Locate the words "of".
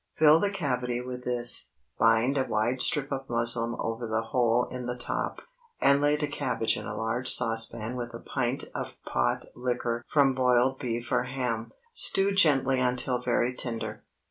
3.11-3.29, 8.73-8.93